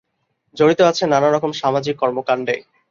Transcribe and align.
জড়িত 0.55 0.79
আছেন 0.81 1.07
নানা 1.13 1.29
রকম 1.29 1.51
সামাজিক 1.61 1.95
কর্মকাণ্ডে। 2.01 2.55